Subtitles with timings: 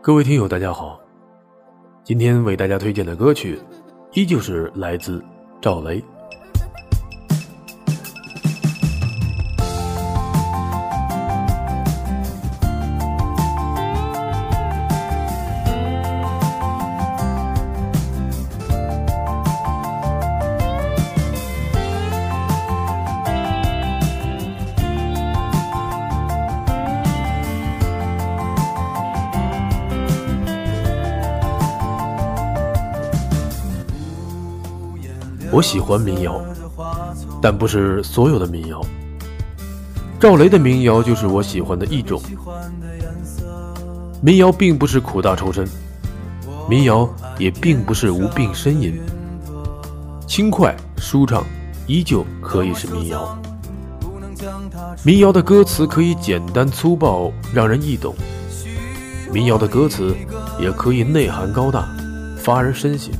[0.00, 1.00] 各位听友，大家好，
[2.04, 3.58] 今天为大家推荐的歌曲，
[4.12, 5.22] 依旧是来自
[5.60, 6.02] 赵雷。
[35.58, 36.40] 我喜欢民谣，
[37.42, 38.80] 但不是所有的民谣。
[40.20, 42.22] 赵雷的民谣就是我喜欢的一种。
[44.20, 45.68] 民谣并不是苦大仇深，
[46.70, 49.00] 民谣也并不是无病呻吟，
[50.28, 51.44] 轻快舒畅，
[51.88, 53.36] 依旧可以是民谣。
[55.02, 58.14] 民谣的歌词可以简单粗暴，让人易懂；
[59.32, 60.14] 民谣的歌词
[60.60, 61.88] 也可以内涵高大，
[62.36, 63.12] 发人深省。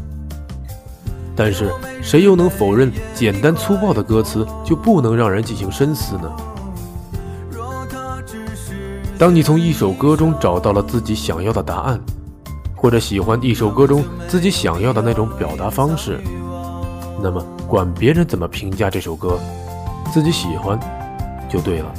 [1.38, 1.72] 但是，
[2.02, 6.28] 谁又能否认简单粗暴的歌词就不能让人进行深思呢？
[9.16, 12.00] 当你从一首歌中找到了自己想要的答案，
[12.74, 16.18] 或者喜欢一首歌中自己想要的那种表达方式，
[17.22, 19.38] 那么管别人怎么评价这首歌，
[20.12, 20.76] 自己喜欢
[21.48, 21.94] 就对了。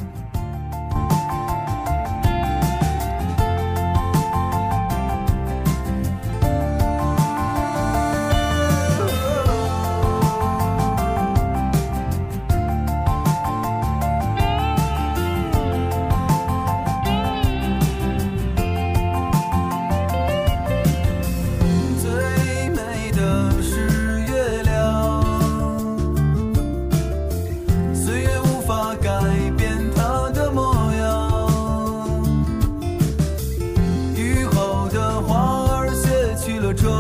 [36.74, 36.94] 妆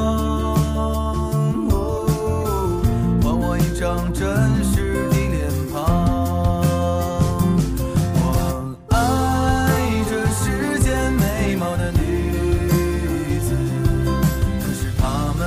[0.85, 2.05] 哦
[3.21, 4.27] 还我一张真
[4.63, 5.77] 实的脸庞
[8.15, 8.95] 我爱
[10.09, 11.97] 这世间美貌的女
[13.39, 13.55] 子
[14.63, 15.45] 可是她们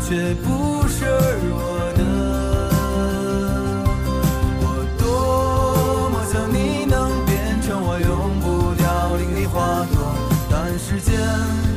[0.00, 1.04] 却不是
[1.52, 2.00] 我的
[4.60, 4.64] 我
[4.98, 9.96] 多么想你能变成我永不凋零的花朵
[10.50, 11.71] 但时间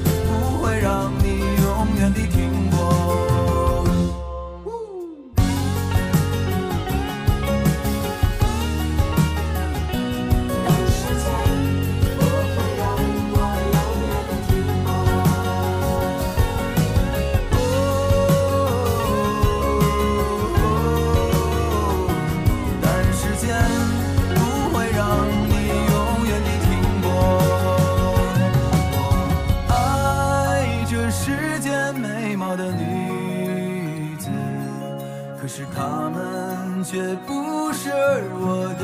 [35.96, 38.84] 他们却不是我的，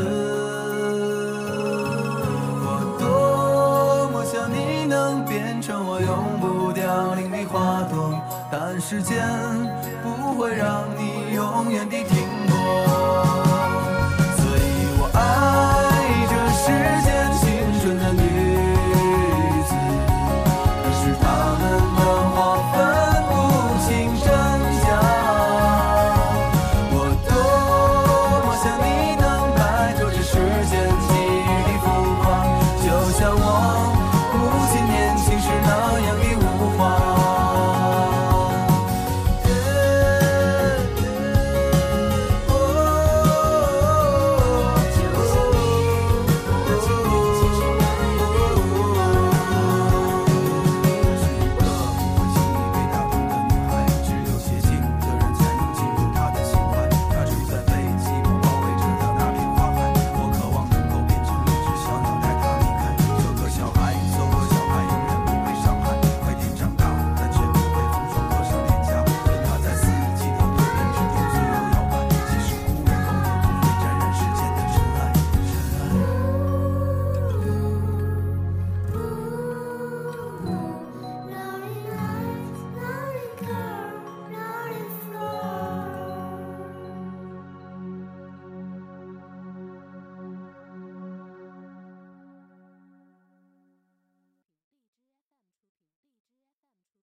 [2.64, 2.68] 我
[2.98, 8.18] 多么想你能变成我永不凋零的花朵，
[8.50, 9.28] 但时间
[10.02, 13.51] 不会让你永远的停泊。